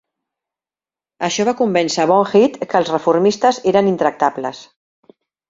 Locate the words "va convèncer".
1.49-2.05